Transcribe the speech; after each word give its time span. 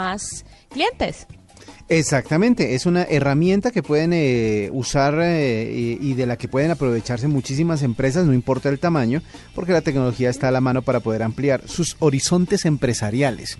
Más 0.00 0.44
clientes. 0.70 1.28
Exactamente, 1.88 2.74
es 2.74 2.84
una 2.84 3.04
herramienta 3.04 3.70
que 3.70 3.80
pueden 3.80 4.12
eh, 4.12 4.68
usar 4.72 5.20
eh, 5.22 5.98
y, 6.00 6.14
de 6.14 6.26
la 6.26 6.36
que 6.36 6.48
pueden 6.48 6.72
aprovecharse 6.72 7.28
muchísimas 7.28 7.84
empresas, 7.84 8.26
no 8.26 8.34
importa 8.34 8.70
el 8.70 8.80
tamaño, 8.80 9.22
porque 9.54 9.70
la 9.70 9.82
tecnología 9.82 10.30
está 10.30 10.48
a 10.48 10.50
la 10.50 10.60
mano 10.60 10.82
para 10.82 10.98
poder 10.98 11.22
ampliar 11.22 11.68
sus 11.68 11.94
horizontes 12.00 12.64
empresariales. 12.64 13.56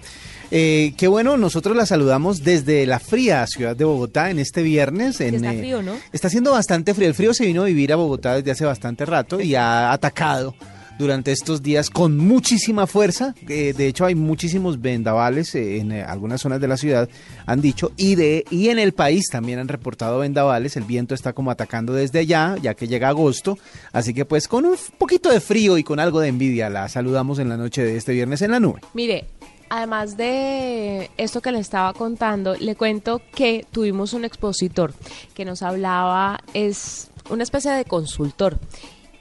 Eh, 0.50 0.94
qué 0.96 1.06
bueno, 1.06 1.36
nosotros 1.36 1.76
la 1.76 1.86
saludamos 1.86 2.42
desde 2.42 2.84
la 2.84 2.98
fría 2.98 3.46
ciudad 3.46 3.76
de 3.76 3.84
Bogotá 3.84 4.30
en 4.30 4.40
este 4.40 4.62
viernes. 4.62 5.20
En, 5.20 5.36
está 5.36 5.54
eh, 5.54 5.58
frío, 5.58 5.82
¿no? 5.82 5.94
Está 6.12 6.26
haciendo 6.26 6.50
bastante 6.50 6.94
frío. 6.94 7.06
El 7.06 7.14
frío 7.14 7.32
se 7.32 7.46
vino 7.46 7.62
a 7.62 7.66
vivir 7.66 7.92
a 7.92 7.96
Bogotá 7.96 8.34
desde 8.34 8.50
hace 8.50 8.64
bastante 8.64 9.06
rato 9.06 9.40
y 9.40 9.54
ha 9.54 9.92
atacado 9.92 10.56
durante 10.98 11.32
estos 11.32 11.62
días 11.62 11.90
con 11.90 12.16
muchísima 12.16 12.86
fuerza. 12.86 13.34
Eh, 13.48 13.74
de 13.76 13.86
hecho, 13.86 14.04
hay 14.04 14.14
muchísimos 14.14 14.80
vendavales 14.80 15.54
eh, 15.54 15.78
en 15.78 15.92
eh, 15.92 16.02
algunas 16.02 16.40
zonas 16.40 16.60
de 16.60 16.68
la 16.68 16.76
ciudad, 16.76 17.08
han 17.46 17.60
dicho, 17.60 17.92
y, 17.96 18.14
de, 18.14 18.44
y 18.50 18.68
en 18.68 18.78
el 18.78 18.92
país 18.92 19.28
también 19.30 19.58
han 19.58 19.68
reportado 19.68 20.18
vendavales. 20.20 20.76
El 20.76 20.84
viento 20.84 21.14
está 21.14 21.32
como 21.32 21.50
atacando 21.50 21.92
desde 21.92 22.20
allá, 22.20 22.56
ya 22.60 22.74
que 22.74 22.88
llega 22.88 23.08
agosto. 23.08 23.58
Así 23.92 24.14
que 24.14 24.24
pues 24.24 24.48
con 24.48 24.64
un 24.64 24.76
poquito 24.98 25.30
de 25.30 25.40
frío 25.40 25.78
y 25.78 25.84
con 25.84 26.00
algo 26.00 26.20
de 26.20 26.28
envidia 26.28 26.70
la 26.70 26.88
saludamos 26.88 27.38
en 27.38 27.48
la 27.48 27.56
noche 27.56 27.84
de 27.84 27.96
este 27.96 28.12
viernes 28.12 28.42
en 28.42 28.52
la 28.52 28.60
nube. 28.60 28.80
Mire, 28.94 29.26
además 29.70 30.16
de 30.16 31.10
esto 31.16 31.40
que 31.40 31.52
le 31.52 31.58
estaba 31.58 31.92
contando, 31.92 32.54
le 32.54 32.74
cuento 32.76 33.20
que 33.34 33.66
tuvimos 33.70 34.12
un 34.12 34.24
expositor 34.24 34.94
que 35.34 35.44
nos 35.44 35.62
hablaba, 35.62 36.40
es 36.54 37.10
una 37.30 37.42
especie 37.42 37.70
de 37.72 37.84
consultor. 37.84 38.58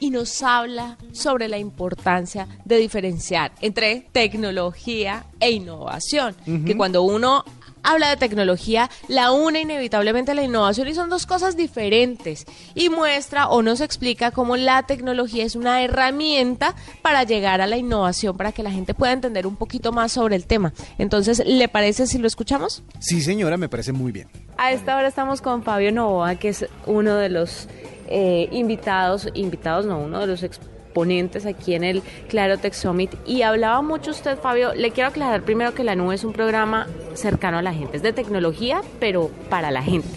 Y 0.04 0.10
nos 0.10 0.44
habla 0.44 0.98
sobre 1.14 1.48
la 1.48 1.58
importancia 1.58 2.46
de 2.66 2.76
diferenciar 2.76 3.54
entre 3.62 4.06
tecnología 4.12 5.28
e 5.40 5.52
innovación. 5.52 6.36
Que 6.44 6.76
cuando 6.76 7.04
uno 7.04 7.46
habla 7.84 8.10
de 8.10 8.18
tecnología, 8.18 8.90
la 9.08 9.32
une 9.32 9.62
inevitablemente 9.62 10.36
la 10.36 10.44
innovación 10.44 10.90
y 10.90 10.94
son 10.94 11.10
dos 11.10 11.26
cosas 11.26 11.56
diferentes. 11.56 12.46
Y 12.76 12.90
muestra 12.90 13.48
o 13.48 13.62
nos 13.62 13.80
explica 13.80 14.32
cómo 14.32 14.58
la 14.58 14.84
tecnología 14.84 15.46
es 15.46 15.56
una 15.56 15.82
herramienta 15.82 16.76
para 17.02 17.24
llegar 17.24 17.62
a 17.62 17.68
la 17.68 17.78
innovación, 17.78 18.36
para 18.36 18.52
que 18.52 18.62
la 18.62 18.72
gente 18.72 18.94
pueda 18.94 19.14
entender 19.14 19.48
un 19.48 19.56
poquito 19.56 19.94
más 19.94 20.12
sobre 20.12 20.36
el 20.36 20.46
tema. 20.46 20.74
Entonces, 20.98 21.42
¿le 21.46 21.70
parece 21.70 22.08
si 22.08 22.18
lo 22.18 22.28
escuchamos? 22.28 22.84
Sí, 23.00 23.22
señora, 23.22 23.56
me 23.56 23.70
parece 23.70 23.94
muy 23.94 24.12
bien. 24.12 24.28
A 24.58 24.74
esta 24.74 24.98
hora 24.98 25.08
estamos 25.08 25.40
con 25.40 25.64
Fabio 25.64 25.94
Novoa, 25.94 26.36
que 26.36 26.50
es 26.50 26.66
uno 26.88 27.16
de 27.16 27.30
los 27.30 27.70
eh, 28.16 28.48
invitados, 28.52 29.28
invitados 29.34 29.88
no, 29.88 29.98
uno 29.98 30.20
de 30.20 30.28
los 30.28 30.44
exponentes 30.44 31.48
aquí 31.48 31.74
en 31.74 31.84
el 31.84 32.04
Claro 32.30 32.60
Tech 32.60 32.74
Summit. 32.74 33.12
Y 33.26 33.42
hablaba 33.42 33.82
mucho 33.82 34.12
usted, 34.12 34.38
Fabio, 34.38 34.76
le 34.76 34.92
quiero 34.92 35.10
aclarar 35.10 35.42
primero 35.42 35.74
que 35.74 35.84
La 35.84 35.96
Nube 35.96 36.14
es 36.14 36.24
un 36.24 36.32
programa 36.32 36.86
cercano 37.16 37.58
a 37.58 37.64
la 37.64 37.74
gente, 37.74 37.98
es 37.98 38.04
de 38.04 38.14
tecnología, 38.14 38.82
pero 39.00 39.32
para 39.50 39.72
la 39.72 39.82
gente. 39.82 40.08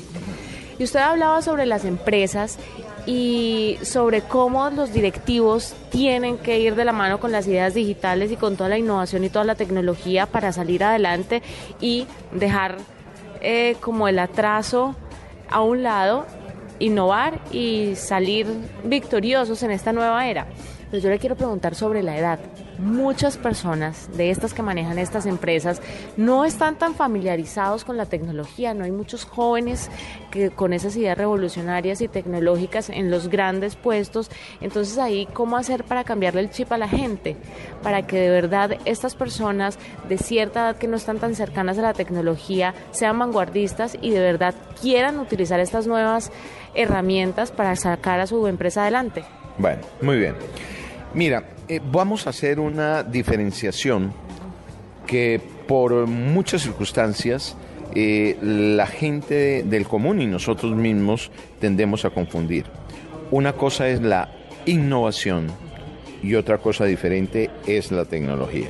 Y 0.79 0.85
usted 0.85 1.01
hablaba 1.01 1.41
sobre 1.41 1.65
las 1.65 1.87
empresas 1.87 2.59
y 3.07 3.79
sobre 3.81 4.21
cómo 4.21 4.69
los 4.69 4.93
directivos 4.93 5.75
tienen 5.89 6.37
que 6.37 6.61
ir 6.61 6.75
de 6.75 6.85
la 6.85 6.93
mano 6.93 7.19
con 7.19 7.33
las 7.33 7.47
ideas 7.47 7.73
digitales 7.73 8.31
y 8.31 8.37
con 8.37 8.57
toda 8.57 8.69
la 8.69 8.77
innovación 8.77 9.25
y 9.25 9.31
toda 9.31 9.47
la 9.47 9.55
tecnología 9.55 10.27
para 10.27 10.53
salir 10.53 10.85
adelante 10.85 11.43
y 11.81 12.07
dejar 12.33 12.77
eh, 13.41 13.77
como 13.81 14.07
el 14.07 14.19
atraso 14.19 14.95
a 15.49 15.63
un 15.63 15.83
lado, 15.83 16.27
innovar 16.79 17.41
y 17.53 17.95
salir 17.97 18.47
victoriosos 18.85 19.63
en 19.63 19.71
esta 19.71 19.93
nueva 19.93 20.27
era. 20.27 20.47
Pero 20.91 21.03
yo 21.03 21.11
le 21.11 21.19
quiero 21.19 21.37
preguntar 21.37 21.75
sobre 21.75 22.03
la 22.03 22.17
edad. 22.17 22.39
Muchas 22.79 23.37
personas 23.37 24.09
de 24.17 24.31
estas 24.31 24.55
que 24.55 24.63
manejan 24.63 24.99
estas 24.99 25.27
empresas 25.27 25.83
no 26.17 26.45
están 26.45 26.77
tan 26.77 26.95
familiarizados 26.95 27.85
con 27.85 27.97
la 27.97 28.07
tecnología. 28.07 28.75
No 28.75 28.85
hay 28.85 28.93
muchos 28.93 29.25
jóvenes 29.25 29.91
que 30.31 30.51
con 30.51 30.73
esas 30.73 30.97
ideas 30.97 31.19
revolucionarias 31.19 32.01
y 32.01 32.09
tecnológicas 32.09 32.91
en 32.91 33.11
los 33.11 33.29
grandes 33.29 33.75
puestos. 33.75 34.31
Entonces 34.61 34.99
ahí, 34.99 35.27
¿cómo 35.33 35.57
hacer 35.57 35.85
para 35.85 36.05
cambiarle 36.05 36.41
el 36.43 36.51
chip 36.51 36.71
a 36.71 36.79
la 36.79 36.89
gente? 36.89 37.37
Para 37.83 38.07
que 38.07 38.21
de 38.21 38.31
verdad 38.31 38.79
estas 38.85 39.15
personas 39.15 39.79
de 40.09 40.19
cierta 40.19 40.61
edad 40.61 40.77
que 40.77 40.89
no 40.89 40.97
están 40.97 41.19
tan 41.19 41.35
cercanas 41.35 41.79
a 41.79 41.83
la 41.83 41.95
tecnología 41.95 42.75
sean 42.93 43.19
vanguardistas 43.19 43.97
y 44.01 44.11
de 44.11 44.21
verdad 44.21 44.55
quieran 44.81 45.19
utilizar 45.19 45.59
estas 45.59 45.87
nuevas 45.87 46.31
herramientas 46.75 47.51
para 47.51 47.75
sacar 47.75 48.21
a 48.21 48.27
su 48.27 48.47
empresa 48.47 48.83
adelante. 48.83 49.25
Bueno, 49.59 49.81
muy 50.03 50.19
bien. 50.19 50.35
Mira, 51.15 51.45
eh, 51.69 51.81
vamos 51.91 52.27
a 52.27 52.31
hacer 52.31 52.61
una 52.61 53.03
diferenciación 53.03 54.13
que 55.07 55.41
por 55.67 56.07
muchas 56.07 56.63
circunstancias 56.63 57.57
eh, 57.95 58.37
la 58.43 58.87
gente 58.87 59.63
del 59.63 59.87
común 59.87 60.21
y 60.21 60.27
nosotros 60.27 60.77
mismos 60.77 61.31
tendemos 61.61 62.05
a 62.05 62.11
confundir. 62.11 62.67
Una 63.31 63.55
cosa 63.55 63.89
es 63.89 64.03
la 64.03 64.31
innovación 64.67 65.47
y 66.23 66.35
otra 66.35 66.59
cosa 66.59 66.85
diferente 66.85 67.51
es 67.67 67.91
la 67.91 68.05
tecnología. 68.05 68.69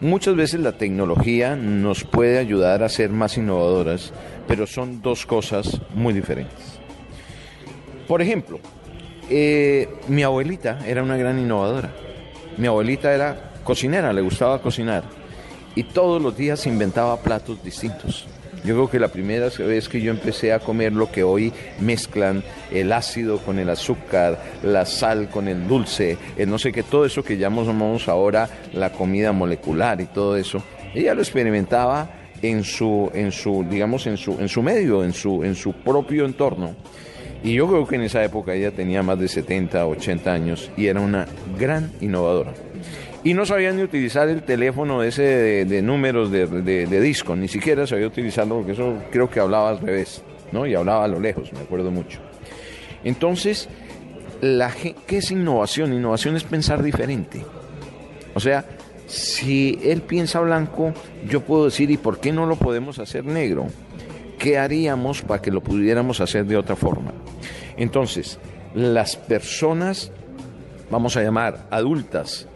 Muchas 0.00 0.36
veces 0.36 0.60
la 0.60 0.72
tecnología 0.72 1.56
nos 1.56 2.04
puede 2.04 2.38
ayudar 2.38 2.82
a 2.82 2.88
ser 2.88 3.10
más 3.10 3.36
innovadoras, 3.36 4.12
pero 4.46 4.66
son 4.66 5.02
dos 5.02 5.26
cosas 5.26 5.80
muy 5.94 6.12
diferentes. 6.14 6.78
Por 8.06 8.22
ejemplo, 8.22 8.60
eh, 9.30 9.88
mi 10.08 10.22
abuelita 10.22 10.78
era 10.86 11.02
una 11.02 11.16
gran 11.16 11.38
innovadora. 11.38 11.92
Mi 12.56 12.66
abuelita 12.66 13.12
era 13.14 13.52
cocinera, 13.64 14.12
le 14.12 14.20
gustaba 14.20 14.60
cocinar 14.60 15.04
y 15.78 15.84
todos 15.84 16.20
los 16.20 16.36
días 16.36 16.66
inventaba 16.66 17.16
platos 17.18 17.62
distintos. 17.62 18.26
Yo 18.64 18.74
creo 18.74 18.90
que 18.90 18.98
la 18.98 19.06
primera 19.06 19.48
vez 19.48 19.88
que 19.88 20.00
yo 20.00 20.10
empecé 20.10 20.52
a 20.52 20.58
comer 20.58 20.92
lo 20.92 21.10
que 21.12 21.22
hoy 21.22 21.52
mezclan 21.78 22.42
el 22.72 22.92
ácido 22.92 23.38
con 23.38 23.60
el 23.60 23.70
azúcar, 23.70 24.42
la 24.64 24.84
sal 24.84 25.28
con 25.28 25.46
el 25.46 25.68
dulce, 25.68 26.18
el 26.36 26.50
no 26.50 26.58
sé 26.58 26.72
qué, 26.72 26.82
todo 26.82 27.04
eso 27.04 27.22
que 27.22 27.36
llamamos 27.36 28.08
ahora 28.08 28.48
la 28.72 28.90
comida 28.90 29.30
molecular 29.30 30.00
y 30.00 30.06
todo 30.06 30.36
eso, 30.36 30.60
ella 30.92 31.14
lo 31.14 31.22
experimentaba 31.22 32.10
en 32.42 32.64
su, 32.64 33.08
en 33.14 33.30
su, 33.30 33.64
digamos, 33.70 34.06
en 34.08 34.16
su, 34.16 34.32
en 34.40 34.48
su 34.48 34.62
medio, 34.62 35.04
en 35.04 35.12
su, 35.12 35.44
en 35.44 35.54
su 35.54 35.72
propio 35.74 36.24
entorno. 36.24 36.74
Y 37.42 37.54
yo 37.54 37.68
creo 37.68 37.86
que 37.86 37.96
en 37.96 38.02
esa 38.02 38.24
época 38.24 38.54
ella 38.54 38.72
tenía 38.72 39.02
más 39.02 39.18
de 39.18 39.28
70, 39.28 39.86
80 39.86 40.32
años 40.32 40.70
y 40.76 40.86
era 40.86 41.00
una 41.00 41.26
gran 41.58 41.92
innovadora. 42.00 42.52
Y 43.24 43.34
no 43.34 43.46
sabía 43.46 43.72
ni 43.72 43.82
utilizar 43.82 44.28
el 44.28 44.42
teléfono 44.42 45.02
ese 45.02 45.22
de, 45.64 45.82
números 45.82 46.30
de, 46.30 46.46
de, 46.46 46.86
de, 46.86 47.00
disco, 47.00 47.36
ni 47.36 47.48
siquiera 47.48 47.86
sabía 47.86 48.06
utilizarlo 48.06 48.56
porque 48.56 48.72
eso 48.72 48.94
creo 49.10 49.28
que 49.28 49.40
hablaba 49.40 49.70
al 49.70 49.80
revés, 49.80 50.22
¿no? 50.52 50.66
Y 50.66 50.74
hablaba 50.74 51.04
a 51.04 51.08
lo 51.08 51.20
lejos, 51.20 51.52
me 51.52 51.60
acuerdo 51.60 51.90
mucho. 51.90 52.20
Entonces, 53.04 53.68
la, 54.40 54.72
¿qué 54.72 55.16
es 55.16 55.30
innovación? 55.30 55.92
Innovación 55.92 56.36
es 56.36 56.44
pensar 56.44 56.82
diferente. 56.82 57.44
O 58.34 58.40
sea, 58.40 58.64
si 59.06 59.78
él 59.82 60.02
piensa 60.02 60.40
blanco, 60.40 60.92
yo 61.28 61.40
puedo 61.40 61.64
decir, 61.64 61.90
¿y 61.90 61.96
por 61.96 62.20
qué 62.20 62.32
no 62.32 62.46
lo 62.46 62.56
podemos 62.56 62.98
hacer 62.98 63.24
negro? 63.24 63.66
¿Qué 64.38 64.56
haríamos 64.56 65.22
para 65.22 65.42
que 65.42 65.50
lo 65.50 65.62
pudiéramos 65.62 66.20
hacer 66.20 66.46
de 66.46 66.56
otra 66.56 66.76
forma? 66.76 67.12
Entonces, 67.76 68.38
las 68.74 69.16
personas, 69.16 70.12
vamos 70.90 71.16
a 71.16 71.22
llamar 71.22 71.66
adultas, 71.70 72.46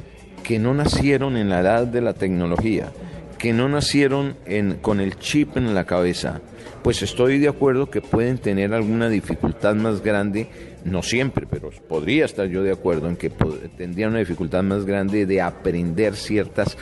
que 0.43 0.58
no 0.58 0.75
nacieron 0.75 1.37
en 1.37 1.49
la 1.49 1.61
edad 1.61 1.87
de 1.87 2.00
la 2.00 2.14
tecnología, 2.14 2.93
que 3.38 3.52
no 3.52 3.69
nacieron 3.69 4.37
con 4.81 5.00
el 5.00 5.19
chip 5.19 5.56
en 5.56 5.75
la 5.75 5.84
cabeza, 5.84 6.40
pues 6.82 7.02
estoy 7.02 7.38
de 7.38 7.49
acuerdo 7.49 7.90
que 7.90 8.00
pueden 8.00 8.38
tener 8.38 8.75
alguna 8.75 9.08
dificultad 9.08 9.75
más 9.75 10.02
grande, 10.02 10.49
no 10.84 11.02
siempre, 11.02 11.46
pero 11.49 11.70
podría 11.88 12.25
estar 12.25 12.46
yo 12.46 12.62
de 12.62 12.73
acuerdo 12.73 13.08
en 13.08 13.17
que 13.17 13.31
tendrían 13.76 14.11
una 14.11 14.19
dificultad 14.19 14.62
más 14.62 14.84
grande 14.84 15.26
de 15.26 15.40
aprender 15.40 16.17
ciertas 16.17 16.76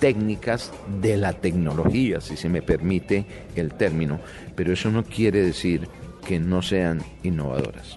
técnicas 0.00 0.72
de 1.00 1.16
la 1.16 1.32
tecnología, 1.32 2.20
si 2.20 2.36
se 2.36 2.48
me 2.48 2.62
permite 2.62 3.26
el 3.56 3.74
término, 3.74 4.20
pero 4.54 4.72
eso 4.72 4.90
no 4.90 5.04
quiere 5.04 5.42
decir 5.42 5.88
que 6.26 6.38
no 6.38 6.62
sean 6.62 7.02
innovadoras. 7.22 7.96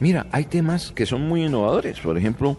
Mira, 0.00 0.26
hay 0.30 0.44
temas 0.44 0.92
que 0.92 1.06
son 1.06 1.22
muy 1.22 1.44
innovadores. 1.44 1.98
Por 2.00 2.16
ejemplo, 2.16 2.56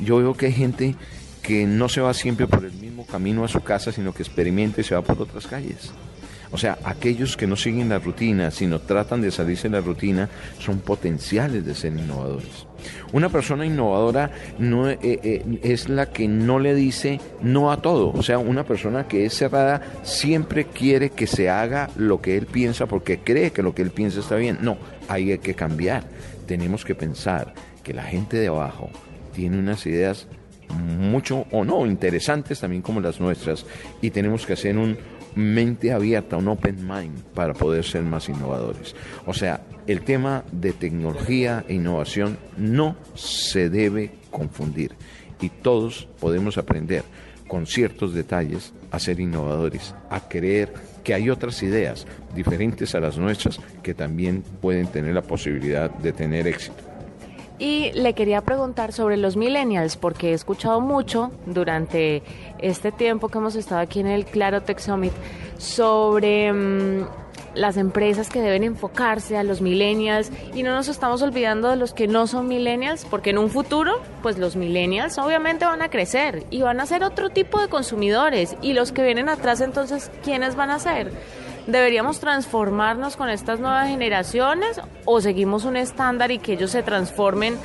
yo 0.00 0.18
veo 0.18 0.34
que 0.34 0.46
hay 0.46 0.52
gente 0.52 0.94
que 1.42 1.66
no 1.66 1.88
se 1.88 2.00
va 2.00 2.14
siempre 2.14 2.46
por 2.46 2.64
el 2.64 2.72
mismo 2.72 3.06
camino 3.06 3.44
a 3.44 3.48
su 3.48 3.60
casa, 3.60 3.92
sino 3.92 4.12
que 4.12 4.22
experimenta 4.22 4.80
y 4.80 4.84
se 4.84 4.94
va 4.94 5.02
por 5.02 5.20
otras 5.20 5.46
calles. 5.46 5.92
O 6.50 6.58
sea, 6.58 6.78
aquellos 6.84 7.36
que 7.36 7.46
no 7.46 7.56
siguen 7.56 7.90
la 7.90 7.98
rutina, 7.98 8.50
sino 8.50 8.80
tratan 8.80 9.20
de 9.20 9.30
salirse 9.30 9.68
de 9.68 9.76
la 9.76 9.80
rutina, 9.80 10.28
son 10.58 10.78
potenciales 10.78 11.64
de 11.64 11.74
ser 11.74 11.92
innovadores. 11.92 12.66
Una 13.12 13.28
persona 13.28 13.66
innovadora 13.66 14.30
no 14.58 14.88
eh, 14.88 14.98
eh, 15.02 15.60
es 15.62 15.88
la 15.88 16.10
que 16.10 16.28
no 16.28 16.58
le 16.58 16.74
dice 16.74 17.20
no 17.42 17.70
a 17.70 17.82
todo. 17.82 18.12
O 18.12 18.22
sea, 18.22 18.38
una 18.38 18.64
persona 18.64 19.06
que 19.06 19.26
es 19.26 19.34
cerrada 19.34 19.82
siempre 20.02 20.64
quiere 20.64 21.10
que 21.10 21.26
se 21.26 21.50
haga 21.50 21.90
lo 21.96 22.20
que 22.20 22.36
él 22.36 22.46
piensa 22.46 22.86
porque 22.86 23.18
cree 23.18 23.50
que 23.50 23.62
lo 23.62 23.74
que 23.74 23.82
él 23.82 23.90
piensa 23.90 24.20
está 24.20 24.36
bien. 24.36 24.58
No, 24.62 24.78
hay 25.08 25.38
que 25.38 25.54
cambiar. 25.54 26.04
Tenemos 26.46 26.84
que 26.84 26.94
pensar 26.94 27.52
que 27.82 27.92
la 27.92 28.04
gente 28.04 28.38
de 28.38 28.48
abajo 28.48 28.90
tiene 29.34 29.58
unas 29.58 29.84
ideas 29.86 30.26
mucho 30.70 31.46
o 31.50 31.64
no 31.64 31.86
interesantes 31.86 32.60
también 32.60 32.82
como 32.82 33.00
las 33.00 33.20
nuestras 33.20 33.64
y 34.02 34.10
tenemos 34.10 34.44
que 34.44 34.52
hacer 34.52 34.76
un 34.76 34.98
mente 35.34 35.92
abierta, 35.92 36.36
un 36.36 36.48
open 36.48 36.86
mind 36.86 37.22
para 37.34 37.54
poder 37.54 37.84
ser 37.84 38.02
más 38.02 38.28
innovadores. 38.28 38.94
O 39.26 39.34
sea, 39.34 39.62
el 39.86 40.02
tema 40.02 40.44
de 40.52 40.72
tecnología 40.72 41.64
e 41.68 41.74
innovación 41.74 42.38
no 42.56 42.96
se 43.14 43.70
debe 43.70 44.12
confundir 44.30 44.92
y 45.40 45.48
todos 45.48 46.08
podemos 46.20 46.58
aprender 46.58 47.04
con 47.46 47.66
ciertos 47.66 48.12
detalles 48.12 48.74
a 48.90 48.98
ser 48.98 49.20
innovadores, 49.20 49.94
a 50.10 50.28
creer 50.28 50.72
que 51.02 51.14
hay 51.14 51.30
otras 51.30 51.62
ideas 51.62 52.06
diferentes 52.34 52.94
a 52.94 53.00
las 53.00 53.16
nuestras 53.16 53.58
que 53.82 53.94
también 53.94 54.42
pueden 54.60 54.86
tener 54.88 55.14
la 55.14 55.22
posibilidad 55.22 55.90
de 55.90 56.12
tener 56.12 56.46
éxito. 56.46 56.87
Y 57.58 57.90
le 57.92 58.14
quería 58.14 58.42
preguntar 58.42 58.92
sobre 58.92 59.16
los 59.16 59.36
millennials, 59.36 59.96
porque 59.96 60.30
he 60.30 60.32
escuchado 60.32 60.80
mucho 60.80 61.32
durante 61.46 62.22
este 62.58 62.92
tiempo 62.92 63.28
que 63.28 63.38
hemos 63.38 63.56
estado 63.56 63.80
aquí 63.80 63.98
en 64.00 64.06
el 64.06 64.24
Claro 64.24 64.62
Tech 64.62 64.78
Summit 64.78 65.12
sobre 65.58 66.52
mm, 66.52 67.06
las 67.54 67.76
empresas 67.76 68.28
que 68.28 68.40
deben 68.40 68.62
enfocarse 68.62 69.36
a 69.36 69.42
los 69.42 69.60
millennials 69.60 70.30
y 70.54 70.62
no 70.62 70.72
nos 70.72 70.86
estamos 70.86 71.20
olvidando 71.22 71.68
de 71.70 71.76
los 71.76 71.92
que 71.92 72.06
no 72.06 72.28
son 72.28 72.46
millennials, 72.46 73.04
porque 73.04 73.30
en 73.30 73.38
un 73.38 73.50
futuro, 73.50 74.00
pues 74.22 74.38
los 74.38 74.54
millennials 74.54 75.18
obviamente 75.18 75.64
van 75.64 75.82
a 75.82 75.90
crecer 75.90 76.44
y 76.50 76.62
van 76.62 76.80
a 76.80 76.86
ser 76.86 77.02
otro 77.02 77.30
tipo 77.30 77.60
de 77.60 77.68
consumidores 77.68 78.56
y 78.62 78.72
los 78.72 78.92
que 78.92 79.02
vienen 79.02 79.28
atrás 79.28 79.60
entonces, 79.60 80.12
¿quiénes 80.22 80.54
van 80.54 80.70
a 80.70 80.78
ser? 80.78 81.10
¿Deberíamos 81.68 82.18
transformarnos 82.18 83.14
con 83.18 83.28
estas 83.28 83.60
nuevas 83.60 83.88
generaciones 83.88 84.80
o 85.04 85.20
seguimos 85.20 85.66
un 85.66 85.76
estándar 85.76 86.30
y 86.30 86.38
que 86.38 86.54
ellos 86.54 86.70
se 86.70 86.82
transformen 86.82 87.56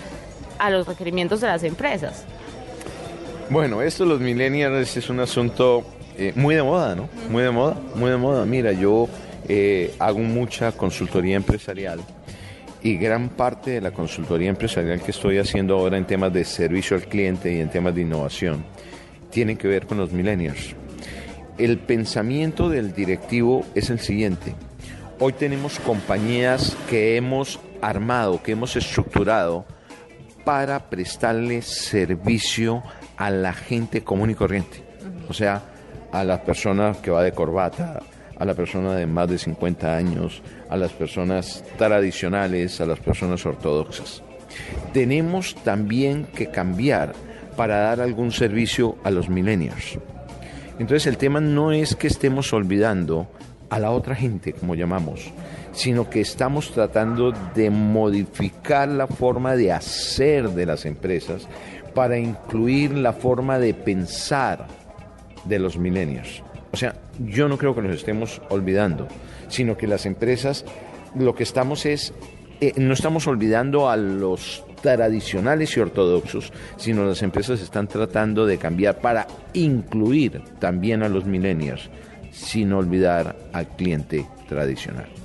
a 0.59 0.69
los 0.69 0.85
requerimientos 0.85 1.39
de 1.39 1.47
las 1.47 1.63
empresas? 1.63 2.25
Bueno, 3.49 3.81
esto 3.81 4.03
los 4.03 4.19
millennials 4.19 4.97
es 4.97 5.09
un 5.09 5.21
asunto 5.21 5.85
eh, 6.17 6.33
muy 6.35 6.53
de 6.53 6.63
moda, 6.63 6.95
¿no? 6.95 7.07
Muy 7.29 7.43
de 7.43 7.51
moda, 7.51 7.77
muy 7.95 8.11
de 8.11 8.17
moda. 8.17 8.45
Mira, 8.45 8.73
yo 8.73 9.07
eh, 9.47 9.95
hago 9.99 10.19
mucha 10.19 10.73
consultoría 10.73 11.37
empresarial 11.37 12.01
y 12.81 12.97
gran 12.97 13.29
parte 13.29 13.71
de 13.71 13.79
la 13.79 13.91
consultoría 13.91 14.49
empresarial 14.49 15.01
que 15.01 15.11
estoy 15.11 15.37
haciendo 15.37 15.77
ahora 15.77 15.97
en 15.97 16.05
temas 16.05 16.33
de 16.33 16.43
servicio 16.43 16.97
al 16.97 17.03
cliente 17.03 17.53
y 17.53 17.61
en 17.61 17.69
temas 17.69 17.95
de 17.95 18.01
innovación 18.01 18.65
tiene 19.29 19.55
que 19.55 19.69
ver 19.69 19.87
con 19.87 19.97
los 19.97 20.11
millennials 20.11 20.75
el 21.57 21.77
pensamiento 21.77 22.69
del 22.69 22.93
directivo 22.93 23.65
es 23.75 23.89
el 23.89 23.99
siguiente. 23.99 24.55
Hoy 25.19 25.33
tenemos 25.33 25.79
compañías 25.79 26.75
que 26.89 27.15
hemos 27.15 27.59
armado, 27.81 28.41
que 28.41 28.53
hemos 28.53 28.75
estructurado 28.75 29.65
para 30.43 30.89
prestarle 30.89 31.61
servicio 31.61 32.83
a 33.17 33.29
la 33.29 33.53
gente 33.53 34.03
común 34.03 34.31
y 34.31 34.35
corriente. 34.35 34.83
O 35.29 35.33
sea, 35.33 35.61
a 36.11 36.23
la 36.23 36.43
persona 36.43 36.93
que 37.01 37.11
va 37.11 37.23
de 37.23 37.31
corbata, 37.31 38.01
a 38.37 38.45
la 38.45 38.53
persona 38.53 38.95
de 38.95 39.05
más 39.05 39.29
de 39.29 39.37
50 39.37 39.95
años, 39.95 40.41
a 40.69 40.77
las 40.77 40.91
personas 40.91 41.63
tradicionales, 41.77 42.81
a 42.81 42.85
las 42.85 42.99
personas 42.99 43.45
ortodoxas. 43.45 44.23
Tenemos 44.91 45.55
también 45.63 46.25
que 46.25 46.49
cambiar 46.49 47.13
para 47.55 47.77
dar 47.77 48.01
algún 48.01 48.31
servicio 48.31 48.97
a 49.03 49.11
los 49.11 49.29
millennials. 49.29 49.99
Entonces 50.79 51.07
el 51.07 51.17
tema 51.17 51.39
no 51.39 51.71
es 51.71 51.95
que 51.95 52.07
estemos 52.07 52.51
olvidando 52.53 53.27
a 53.69 53.79
la 53.79 53.91
otra 53.91 54.15
gente, 54.15 54.53
como 54.53 54.75
llamamos, 54.75 55.31
sino 55.71 56.09
que 56.09 56.21
estamos 56.21 56.71
tratando 56.71 57.31
de 57.55 57.69
modificar 57.69 58.87
la 58.87 59.07
forma 59.07 59.55
de 59.55 59.71
hacer 59.71 60.49
de 60.49 60.65
las 60.65 60.85
empresas 60.85 61.47
para 61.93 62.17
incluir 62.17 62.91
la 62.91 63.13
forma 63.13 63.59
de 63.59 63.73
pensar 63.73 64.67
de 65.45 65.59
los 65.59 65.77
millennials. 65.77 66.43
O 66.71 66.77
sea, 66.77 66.95
yo 67.19 67.47
no 67.47 67.57
creo 67.57 67.75
que 67.75 67.81
nos 67.81 67.95
estemos 67.95 68.41
olvidando, 68.49 69.07
sino 69.47 69.77
que 69.77 69.87
las 69.87 70.05
empresas 70.05 70.65
lo 71.15 71.35
que 71.35 71.43
estamos 71.43 71.85
es, 71.85 72.13
eh, 72.61 72.73
no 72.77 72.93
estamos 72.93 73.27
olvidando 73.27 73.89
a 73.89 73.97
los 73.97 74.63
tradicionales 74.83 75.75
y 75.77 75.79
ortodoxos, 75.79 76.51
sino 76.75 77.05
las 77.05 77.23
empresas 77.23 77.61
están 77.61 77.87
tratando 77.87 78.45
de 78.45 78.57
cambiar 78.57 78.99
para 78.99 79.25
incluir 79.53 80.41
también 80.59 81.01
a 81.01 81.09
los 81.09 81.25
millennials, 81.25 81.89
sin 82.31 82.73
olvidar 82.73 83.35
al 83.53 83.67
cliente 83.69 84.27
tradicional. 84.47 85.22